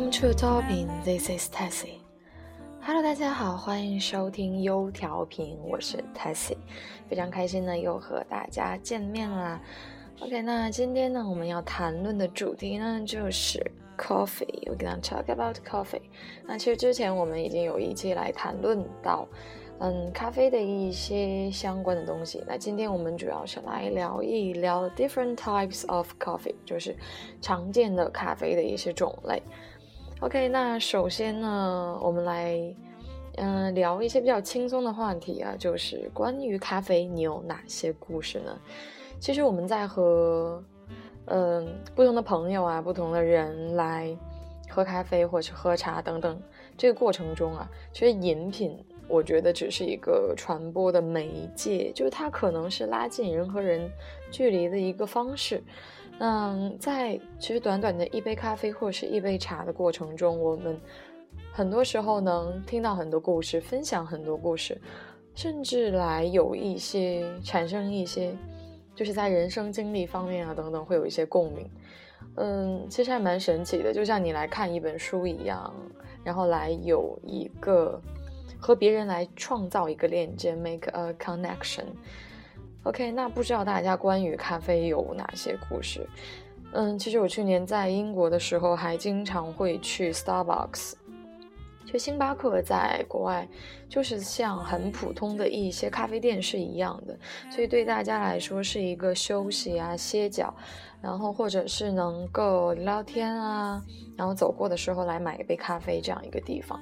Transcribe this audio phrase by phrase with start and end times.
[0.00, 0.88] Welcome to Topin.
[1.04, 1.98] This is Tessie.
[2.80, 6.56] Hello，大家好，欢迎收听优调频，我是 Tessie，
[7.06, 9.60] 非常开心呢，又和大家见面啦。
[10.20, 13.62] OK，那今天呢，我们要谈论的主题呢，就是
[13.98, 14.66] coffee。
[14.70, 16.00] We're gonna talk about coffee。
[16.46, 19.28] 那其实之前我们已经有一期来谈论到，
[19.80, 22.42] 嗯，咖啡的一些相关的东西。
[22.46, 26.96] 那今天我们主要是来聊一聊 different types of coffee，就是
[27.42, 29.42] 常见的咖啡的一些种类。
[30.20, 32.76] OK，那首先呢，我们来
[33.36, 38.54] 嗯、聊一些比较轻松的话题啊，就是关于咖啡，你有哪些故事呢？
[39.18, 40.62] 其实我们在和
[41.24, 44.14] 嗯、不同的朋友啊、不同的人来
[44.68, 46.38] 喝咖啡或者是喝茶等等
[46.76, 53.90] 这个过程中啊，其实饮品我觉得只是一个传播的媒介，就是它可能是拉近人和人
[54.30, 55.62] 距离的一个方式。
[56.22, 60.78] 嗯，在其实短短的一杯咖啡或者是一杯茶的过程中，我们
[61.50, 64.78] 很多时候能听到很多故事，分享很多故事，
[65.34, 68.36] 甚至来有一些产生一些，
[68.94, 71.66] 就是在人生经历方面啊等等会有一些共鸣。
[72.36, 75.74] 嗯，其实还蛮神奇的，就像你来看一本书一样，
[76.22, 77.98] 然后来有一个
[78.58, 81.86] 和别人来创造一个链接，make a connection。
[82.84, 86.06] OK，那不知道大家关于咖啡有哪些故事？
[86.72, 90.94] 嗯，其实我去年在英国的时候，还经常会去 Starbucks。
[91.84, 93.48] 就星巴克在国外
[93.88, 97.18] 就是像很普通的一些咖啡店是一样的，
[97.50, 100.54] 所以对大家来说是一个休息啊、歇脚，
[101.02, 103.82] 然后或者是能够聊聊天啊，
[104.16, 106.80] 然后走过的时候来买一杯咖啡这样一个地方。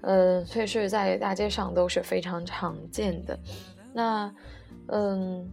[0.00, 3.38] 嗯，所以是在大街上都是非常常见的。
[3.92, 4.34] 那
[4.88, 5.50] 嗯，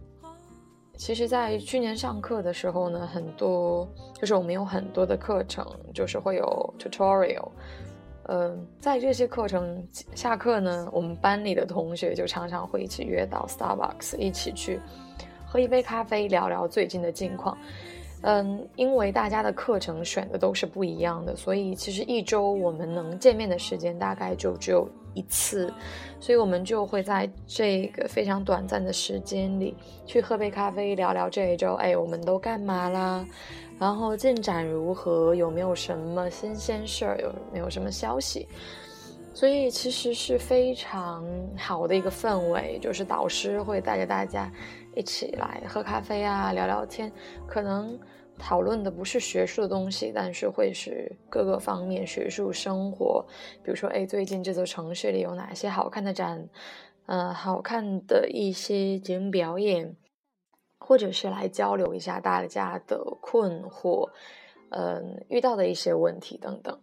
[0.96, 7.48] 其实，在去年上课的时候呢，很多就是我们有很多的课程，就是会有 tutorial。
[8.28, 14.80] 嗯，在这些课程下课呢，我们班里的同学就常常会一起约到 Starbucks，一起去
[15.46, 17.56] 喝一杯咖啡，聊聊最近的近况。
[18.22, 25.72] 嗯，因为大家的课程选的都是不一样的，所以其实一周我们能见面的时间大概就只有一次，
[26.20, 33.26] 所以我们就会在这个非常短暂的时间里去喝杯咖啡，聊聊这一周，哎，我们都干嘛啦？
[33.78, 35.34] 然后进展如何？
[35.34, 37.18] 有没有什么新鲜事儿？
[37.20, 38.46] 有没有什么消息？
[39.32, 41.24] 所以其实是非常
[41.58, 44.50] 好的一个氛围，就是导师会带着大家
[44.94, 47.10] 一起来喝咖啡啊，聊聊天，
[47.46, 47.98] 可能
[48.38, 53.24] 讨论的不是学术的东西，但是会是各个方面学术生活，
[53.62, 56.48] 比如说，哎，最近这座城市里有哪些好看的展，
[57.06, 59.96] 呃，好看的一些节目表演。
[60.78, 64.10] 或者是来交流一下大家的困惑，
[64.68, 66.78] 嗯，遇到的一些问题等等。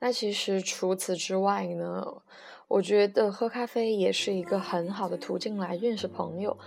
[0.00, 2.22] 那其实除此之外呢，
[2.66, 6.58] 我觉得喝咖啡也是一个很好的途径来认识朋友。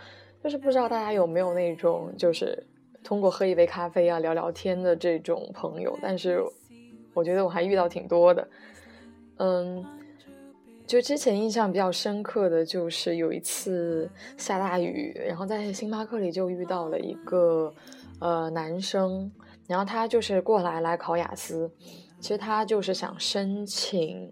[0.42, 2.66] 就是不知道大家有没有那种，就是
[3.04, 5.98] 通过喝一杯咖啡啊聊聊天的这种朋友。
[6.02, 6.42] 但是
[7.14, 8.48] 我觉得我还遇到挺多的，
[9.38, 9.86] 嗯。
[10.86, 17.74] 就之前印象比较深刻的就是有一次下大雨，然后在星巴克里就遇到了一个
[18.20, 19.32] 呃男生，
[19.66, 21.72] 然后他就是过来来考雅思，
[22.20, 24.30] 其实他就是想申请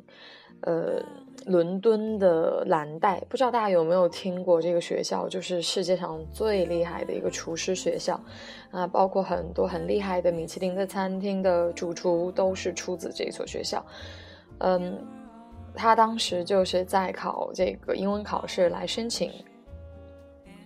[0.63, 1.01] 呃
[1.45, 8.19] 伦敦的蓝带，不知道大家有没有听过这个学校，就是世界上最厉害的一个厨师学校
[8.71, 13.85] 啊，包括很多很厉害的米其林的餐厅的主厨都是出自这所学校，
[14.59, 14.97] 嗯。
[15.73, 19.31] 他当时就是在考这个英文考试来申请，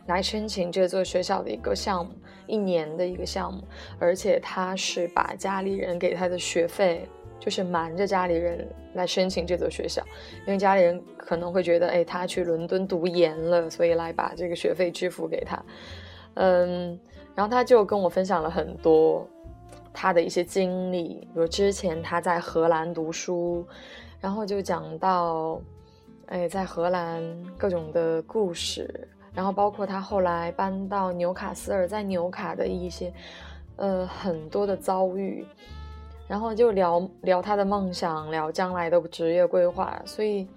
[0.08, 2.12] 来申请这座学校的一个项目，
[2.48, 3.64] 一年的一个项目，
[4.00, 7.08] 而且他是把家里人给他的学费，
[7.40, 10.04] 就是瞒着家里人来申请这所学校，
[10.46, 15.64] 因为家里人可能会觉得，哎，他去伦敦读研了，所以来把这个学费支付给他。
[16.36, 17.00] 嗯，
[17.34, 19.28] 然后他就跟我分享了很多
[19.94, 23.66] 他的一些经历，比如之前他在荷兰读书。
[24.22, 25.62] 然后就讲到，
[26.28, 27.22] 哎，在荷兰
[27.60, 33.14] 各种的故事，然后包括他后来搬到纽卡斯尔，在纽卡的一些
[33.76, 35.46] 呃很多的遭遇，
[36.28, 40.48] 然后就聊聊他的梦想，聊将来的职业规划，所以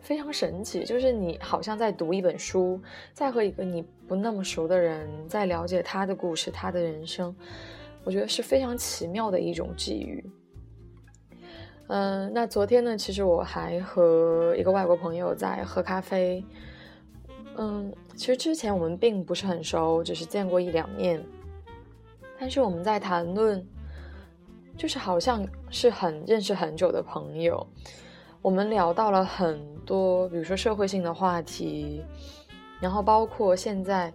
[0.00, 2.80] 非常神奇，就是你好像在读一本书，
[3.12, 7.34] 在和一个你不那么熟的人在了解他的故事，他的人生，
[8.04, 10.24] 我觉得是非常奇妙的一种际遇。
[11.88, 16.44] 嗯，那昨天呢，其实我还和一个外国朋友在喝咖啡。
[17.56, 21.20] 嗯，其实之前我们并不是很熟，只是见过一两面。
[22.38, 23.66] 但是我们在谈论，
[24.80, 27.66] 就是好像是很认识很久的朋友。
[28.40, 32.02] 我们聊到了很多，比如说社会性的话题，
[32.80, 34.10] 然后包括现在，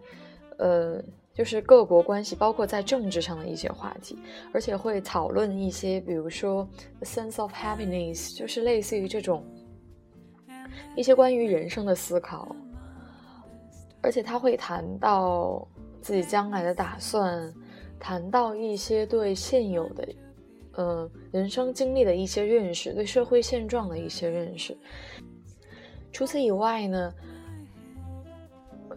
[0.58, 1.00] 呃。
[1.36, 4.18] 就是各国关系，包括在政治上的一些话题，
[4.54, 6.66] 而且会讨论一些，比如说
[7.02, 9.44] sense of happiness，就是类似于这种
[10.96, 12.56] 一些关于人生的思考。
[14.02, 15.68] 而且他会谈到
[16.00, 17.54] 自己将来的打算，
[18.00, 20.08] 谈到一些对现有的，
[20.75, 24.77] 呃，人生经历的一些认识，对社会现状的一些认识。
[26.12, 27.13] 除此以外呢？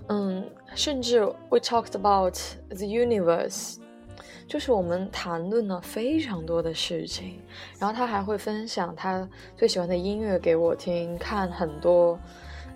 [0.09, 1.21] 嗯，甚至
[1.51, 2.35] we talked about
[2.69, 3.77] the universe，
[4.47, 7.41] 就是我们谈论了非常多的事情。
[7.79, 12.19] 然后他还会分享他最喜欢的音乐给我听，看很多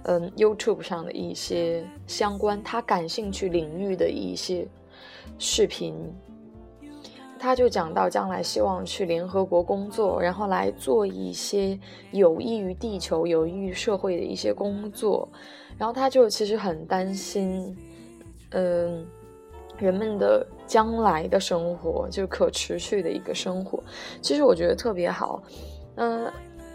[0.02, 4.68] 嗯 YouTube 上的一些相关他感兴趣领域的一些
[5.38, 5.94] 视频。
[7.42, 11.76] 他就讲到将来希望去联合国工作，然后来做一些
[12.12, 15.28] 有益于地球、有益于社会的一些工作。
[15.76, 17.76] 然后他就其实很担心，
[18.50, 19.04] 嗯，
[19.76, 23.82] 人们的将来的生活，就可持续的一个生活。
[24.20, 25.42] 其实我觉得特别好，
[25.96, 26.30] 嗯，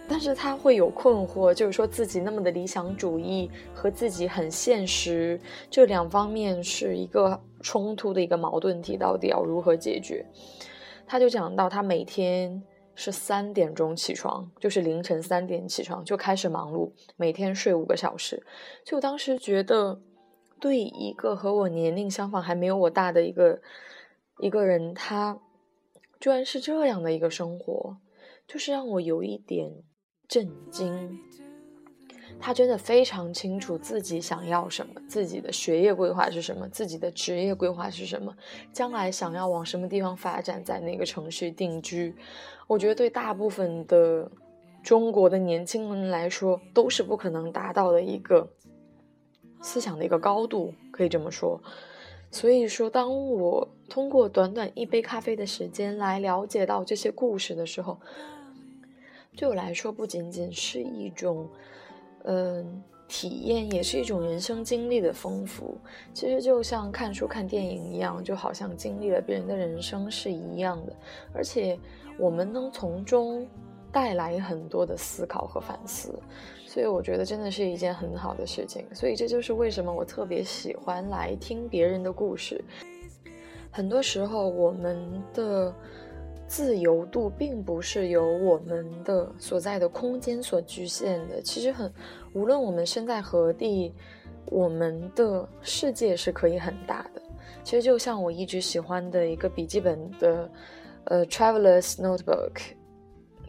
[0.10, 10.26] 但是他会有困惑，就是说自己那么的理想主义和自己很现实这两方面是一个冲突的一个矛盾体，到底要如何解决？
[11.08, 12.62] 他就讲到他每天。
[13.00, 18.44] 是三点钟起床，就是凌晨三点起床就开始忙碌，每天睡五个小时。
[18.84, 20.02] 就当时觉得，
[20.60, 23.62] 对一个和我年龄相仿还没有我大的一个
[24.40, 25.40] 一个人，他
[26.20, 27.98] 居然是这样的一个生活，
[28.48, 29.72] 就是让我有一点
[30.28, 31.20] 震惊。
[32.40, 38.34] 他真的非常清楚自己想要什么，自己的学业规划是什么，自己的职业规划是什么，
[38.72, 42.16] 将来想要往什么地方发展，在哪个城市定居。
[42.68, 44.32] 我觉得对大部分的
[44.84, 48.48] 中国的年轻人来说，都是不可能达到的一个
[49.62, 51.62] 思想的一个高度，可以这么说。
[52.32, 58.00] 所以说，当我通过短短一杯咖啡的时间来了解到这些故事的时候，
[59.36, 61.50] 对我来说不仅仅是一种。
[62.30, 65.78] 嗯，体验也是一种人生经历的丰富。
[66.14, 70.94] 其实就像看书、看电影一样，就好像经历了别人的人生是一样的。
[71.34, 71.80] 而且
[72.20, 73.48] 我们能从中
[73.94, 76.14] 带来很多的思考和反思，
[76.66, 78.86] 所以我觉得真的是一件很好的事情。
[78.94, 82.62] 所以这就是为什么我特别喜欢来听别人的故事。
[83.72, 85.74] 很多时候，我们的。
[86.48, 91.42] 自由度并不是由我们的所在的空间所局限的。
[91.42, 91.92] 其实很，
[92.34, 93.94] 无论我们身在何地，
[94.46, 97.22] 我们的世界是可以很大的。
[97.64, 100.50] 其实就像我一直喜欢的一个笔记本的，
[101.04, 102.54] 呃，Traveler's Notebook，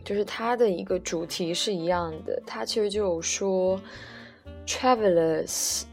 [0.05, 2.43] 就是它的一个主题是一样的。
[2.45, 3.81] 它其实就说
[4.67, 5.85] ，Travelers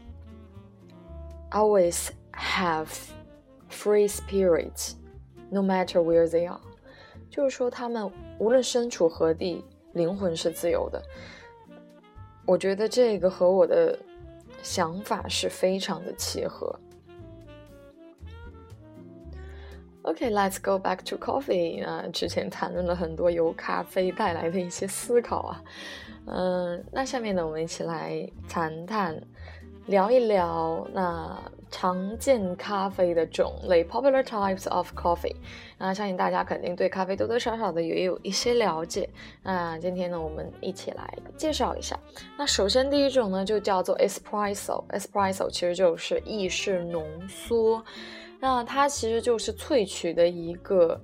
[1.52, 2.88] always have
[3.70, 6.60] free spirit，no matter where they are。
[7.36, 9.62] 就是说，他们无论身处何地，
[9.92, 11.02] 灵魂是自由的。
[12.46, 13.98] 我觉得这个和我的
[14.62, 16.74] 想法是非常的契合。
[20.00, 21.84] OK，let's go back to coffee。
[21.84, 25.62] 啊，之前谈论了很多由咖啡带来的一些思考啊，
[26.28, 29.20] 嗯，那下面呢，我们一起来谈谈，
[29.84, 31.38] 聊一聊那。
[31.70, 35.34] 常见咖啡的种类，popular types of coffee。
[35.78, 39.08] 那相信大家肯定对咖啡多多少少的也有一些了解。
[39.42, 41.98] 那今天呢，我们一起来介绍一下。
[42.38, 44.84] 那首先第一种呢，就叫做 espresso。
[44.90, 47.84] espresso 其实就是意式浓缩。
[48.38, 51.00] 那它其实就是萃取的一个，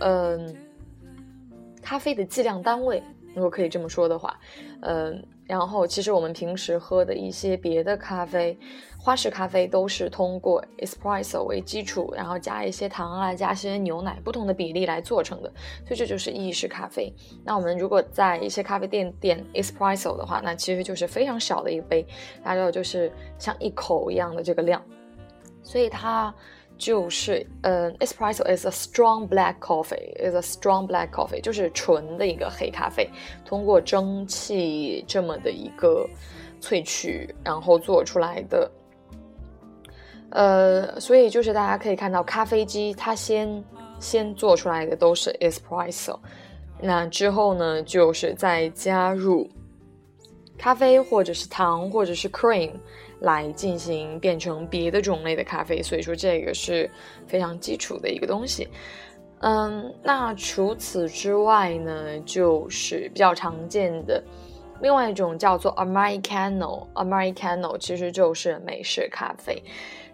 [0.00, 0.56] 嗯，
[1.82, 3.02] 咖啡的计量单位，
[3.36, 4.36] 如果可以这么说的话，
[4.80, 5.24] 嗯。
[5.48, 8.58] 然后，其实我们平时喝的一些别的咖啡，
[8.98, 15.52] 花式咖啡都是通过 espresso 为基础，然后加一些糖啊，加一些牛奶，不同的比例来做成的。
[15.84, 17.14] 所以这就是意式咖啡。
[17.44, 22.04] 那我们如果在一些咖啡店点 espresso 的话，那其实就是非常小的一杯，
[22.42, 24.82] 大概就是像一口一样的这个量。
[25.62, 26.34] 所以它
[26.78, 33.08] 就是呃，espresso is a strong black coffee，is a strong black coffee，就是纯的一个黑咖啡，
[33.44, 36.06] 通过蒸汽这么的一个
[36.60, 38.70] 萃取，然后做出来的。
[40.30, 43.64] 呃，所以就是大家可以看到，咖啡机它先
[43.98, 46.18] 先做出来的都是 espresso，
[46.80, 49.48] 那之后呢，就是再加入
[50.58, 52.72] 咖啡或者是糖或者是 cream。
[53.20, 56.90] 来进行变成别的种类的咖啡，所以说这个是
[57.26, 58.68] 非常基础的一个东西。
[59.40, 64.22] 嗯，那除此之外呢，就是比较常见的
[64.80, 69.62] 另外一种叫做 Americano，Americano 其实就是美式咖啡。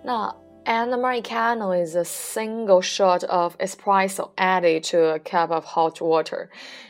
[0.03, 5.97] 那 An Americano is a single shot of espresso added to a cup of hot
[5.97, 6.47] water。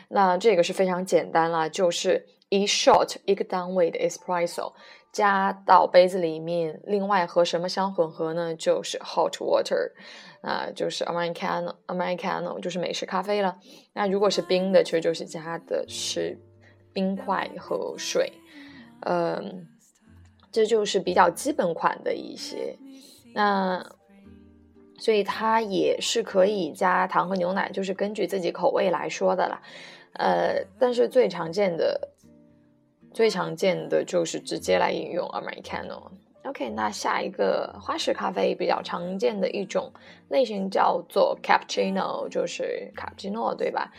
[0.09, 4.73] 那这个是非常简单啦，就是一 shot 一个单位的 espresso。
[5.13, 8.55] 加到杯子里面，另外和什么相混合呢？
[8.55, 9.91] 就是 hot water，
[10.41, 13.59] 啊，就是 Americano，Americano 就是美式咖啡了。
[13.93, 16.35] 那如果是冰的，其实就是加的是
[16.91, 18.33] 冰块和水，
[19.01, 19.67] 嗯，
[20.51, 22.75] 这就是比较基本款的一些。
[23.35, 23.85] 那
[24.97, 29.61] 所以它也是可以加糖和牛奶，就是根据自己口味来说的啦。
[30.13, 32.09] 呃，但是最常见的。
[33.13, 36.11] 最常见的就是直接来饮用 Americano。
[36.45, 39.89] OK，那下一个花式咖啡比较常见的一种
[40.27, 43.89] 类型叫做 Cappuccino，就是卡布奇诺，对吧？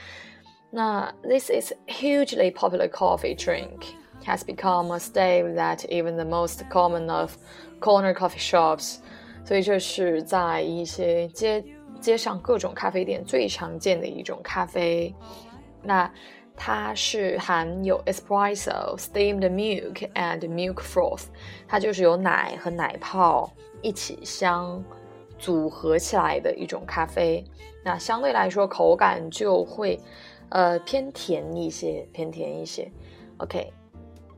[0.70, 3.94] 那 This is hugely popular coffee drink
[4.26, 7.36] has become a staple that even the most common of
[7.80, 8.96] corner coffee shops。
[9.46, 11.64] 所以这是在一些街
[12.00, 15.14] 街上各种咖啡店最常见的一种咖啡。
[15.82, 16.10] 那
[16.56, 21.24] 它是含有 espresso、steamed milk and milk froth，
[21.66, 24.82] 它就是有奶和奶泡一起相
[25.38, 27.44] 组合起来的一种咖啡。
[27.82, 29.98] 那相对来说口感就会
[30.48, 32.90] 呃偏甜一些，偏甜一些。
[33.38, 33.72] OK，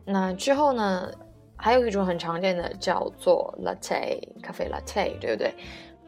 [0.05, 1.09] 那之后呢，
[1.55, 5.55] 还有一种很常见的叫做 latte 咖啡 latte，对不对？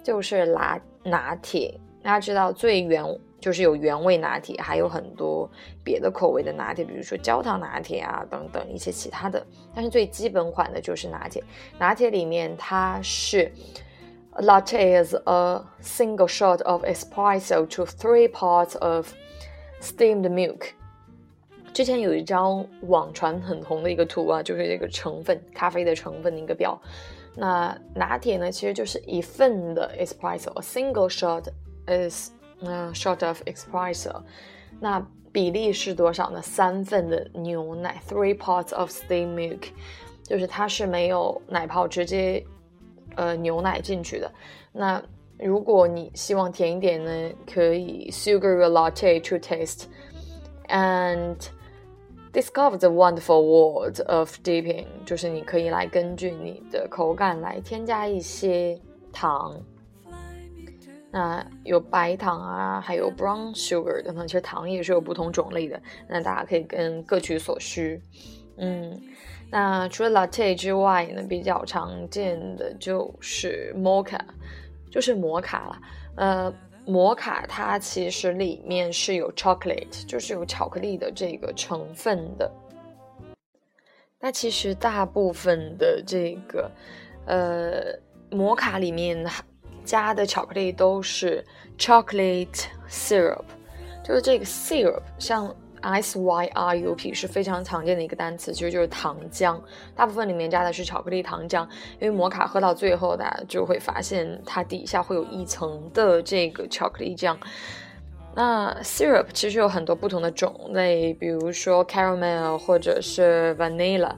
[0.02, 1.78] 就是拿拿铁。
[2.02, 3.04] 大家知道最原。
[3.40, 5.48] 就是有原味拿铁，还有很多
[5.84, 9.44] 别的口味的拿铁，比如说焦糖拿铁啊等等一些其他的。
[9.74, 11.42] 但是最基本款的就是拿铁。
[11.78, 13.52] 拿铁里面它是
[14.38, 19.12] latte is a single shot of espresso to three parts of
[19.80, 20.70] steamed milk。
[21.72, 26.80] 之前有一张网传很红的一个图啊，就是这个成分咖啡的成分的一个表。
[27.36, 31.44] 那拿铁呢，其实就是一份的 espresso，a single shot
[31.86, 34.21] is 嗯，shot of espresso，
[34.79, 36.41] 那比例是多少呢？
[36.41, 39.67] 三份的牛奶，three parts of steamed milk，
[40.23, 42.45] 就是它是没有奶泡，直接
[43.15, 44.31] 呃牛奶进去的。
[44.71, 45.03] 那
[45.39, 51.35] 如果你希望甜一点呢，可以 sugar your latte to taste，and
[52.31, 58.79] discover the wonderful world of dipping，就是你可以来根据你的口感来添加一些
[59.11, 59.59] 糖。
[61.10, 65.80] 那有白糖啊，还有 brown sugar 等等，其实糖也是有不同种类的。
[66.06, 67.98] 那大家可以跟各取所需。
[68.58, 69.00] 嗯，
[69.50, 74.20] 那除了 latte 之外呢，比较常见的就是 mocha，
[74.90, 75.80] 就是摩卡了。
[76.16, 82.52] 呃，摩卡它其实里面是有 chocolate，就是有巧克力的这个成分的。
[84.20, 86.70] 那其实大部分的这个
[87.24, 87.98] 呃
[88.30, 89.24] 摩卡里面。
[89.88, 91.42] 加的巧克力都是
[91.78, 93.44] chocolate syrup，
[94.04, 95.48] 就是这个 syrup，像
[95.80, 99.58] s y r u p 是非常常见的一个单词，其实就是糖浆。
[99.96, 101.66] 大部分里面加的是巧克力糖浆，
[101.98, 107.38] 因为摩卡喝到最后，大家就会发现它底下会有一层的这个巧克力酱。
[108.34, 114.12] 那 syrup 其实有很多不同的种类，比如说 caramel 或者是 vanilla，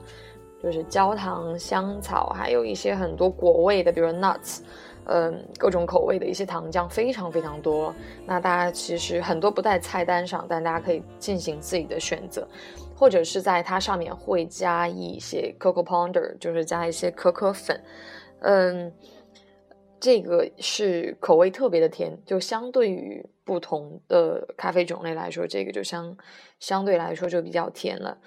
[0.61, 4.59] 就是焦糖、香草，还有一些很多果味的，比如 nuts。
[5.05, 7.93] 嗯，各种口味的一些糖浆非常非常多。
[8.25, 12.47] 那大家其实很多不在菜单上，但大家可以进行自己的选择，
[12.95, 17.83] 或者是在它上面会加一些 cocoa powder，就是加一些可可粉。
[18.41, 18.93] 嗯，
[19.99, 26.15] 这个是口味特别的甜，就相对于不同的咖啡种类来说，这个就相
[26.59, 28.17] 相对来说就比较甜了。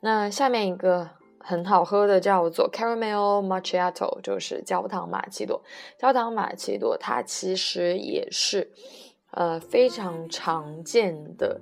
[0.00, 1.10] 那下面一个。
[1.46, 5.62] 很好喝的叫做 caramel macchiato，就是焦糖玛奇朵。
[5.96, 8.68] 焦糖玛奇朵它其实也是
[9.30, 11.60] 呃非常常见的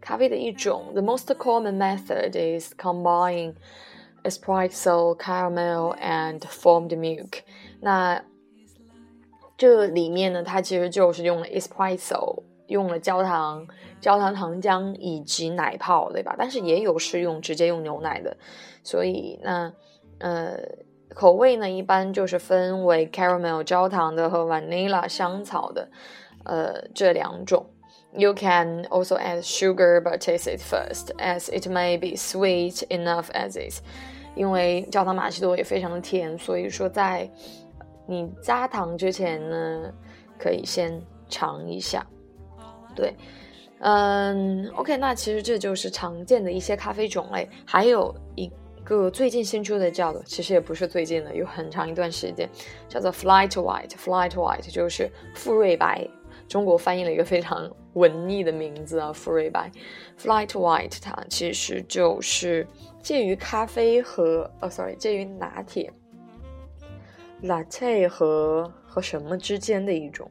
[0.00, 0.90] 咖啡的一种。
[0.92, 3.54] The most common method is combining
[4.24, 7.42] espresso, caramel and foamed milk。
[7.80, 8.24] 那
[9.56, 13.66] 这里面呢，它其实就是用了 espresso，用了焦糖、
[14.00, 16.34] 焦糖糖浆以及奶泡，对吧？
[16.38, 18.36] 但是也有是用直接用牛奶的，
[18.82, 19.72] 所以那
[20.18, 20.56] 呃
[21.14, 25.90] 口味呢，一般就是分为 caramel 焦糖的和 vanilla 香草的，
[26.44, 27.66] 呃这两种。
[28.12, 33.58] You can also add sugar, but taste it first, as it may be sweet enough as
[33.58, 33.80] is.
[34.34, 37.28] 因为焦糖玛奇朵也非常的甜，所以说在
[38.06, 39.92] 你加糖之前呢，
[40.38, 42.04] 可以先尝一下。
[43.00, 43.14] 对，
[43.80, 48.50] 嗯，OK，那其实这就是常见的一些咖啡种类，还有一
[48.84, 52.48] 个最近新出的叫做，其实也不是最近的，有很长一段时间
[52.88, 53.90] 叫做 Flight White。
[53.90, 56.06] Flight White 就是富瑞白。
[56.48, 59.70] 中国翻译了一个非常文艺的名字啊，富瑞白
[60.18, 62.66] ，Flight White，它其实就是
[63.00, 65.92] 介于咖啡和呃，sorry，介于拿铁
[67.44, 70.28] ，latte 和和什么之间的一种，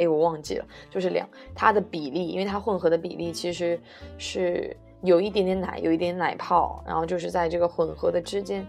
[0.00, 3.78] 哎，我忘记了，就是两它的比例，因为它混合的比例其实
[4.18, 8.66] 是有一点点奶，有一点奶泡，然后就是在这个混合的之间。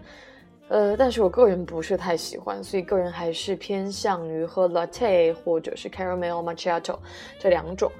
[0.68, 6.96] 呃，但是我个人不是太喜欢，所以个人还是偏向于喝 latte 或者是 caramel macchiato
[7.38, 7.90] 这两种。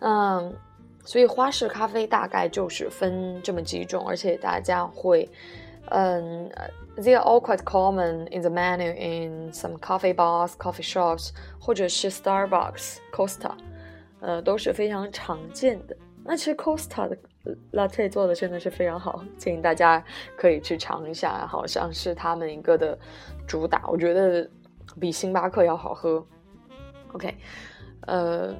[0.00, 0.54] 嗯，
[1.04, 5.26] 所以花式咖啡大概就是分这么几种，而且大家会，
[5.90, 6.50] 嗯
[6.98, 12.98] ，they are all quite common in the menu in some coffee bars, coffee shops 或者是 Starbucks,
[13.12, 13.52] Costa，
[14.20, 15.96] 呃，都是非常常见的。
[16.24, 17.16] 那其实 Costa 的。
[17.72, 20.04] Latte 做的真的是非常好，建议大家
[20.36, 22.98] 可以去尝一下，好像是他们一个的
[23.46, 24.46] 主打，我觉得
[25.00, 26.22] 比星巴克要好喝。
[27.14, 27.34] OK，
[28.02, 28.54] 呃，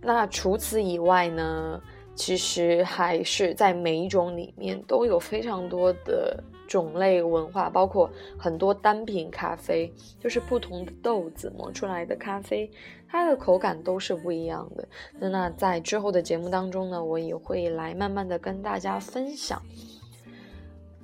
[0.00, 1.78] 那除此以外呢，
[2.20, 6.42] 其实还是在每一种里面都有非常多的。
[6.70, 12.70] 种类文化包括很多单品咖啡，就是不同的豆子磨出来的咖啡，
[13.08, 14.86] 它的口感都是不一样的。
[15.18, 19.60] 那那在之后的节目当中呢，我也会来慢慢的跟大家分享。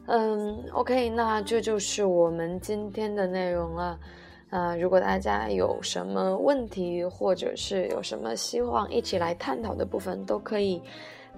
[0.06, 3.98] 嗯，OK，那这就是我们今天的内容了。
[4.50, 10.80] 啊，如果大家有什么问题，或者是有什么希望一起来探讨的部分，都可以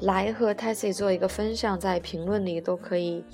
[0.00, 3.24] 来和 Tessie 做一个分享，在评论里都可以。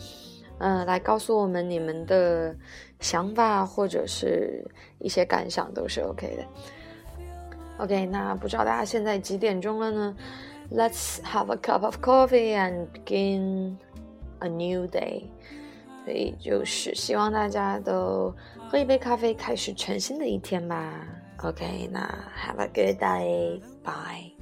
[0.58, 2.54] 嗯，来告诉我们你们的
[3.00, 4.64] 想法或者是
[5.00, 6.44] 一些感想都是 OK 的。
[7.78, 10.16] OK，那不知道大家现在几点钟了呢
[10.70, 13.76] ？Let's have a cup of coffee and begin
[14.38, 15.24] a new day。
[16.04, 18.34] 所以就是希望大家都
[18.68, 20.92] 喝一杯咖啡，开始全新的一天吧。
[21.42, 22.00] OK，那
[22.36, 24.33] Have a good day，bye。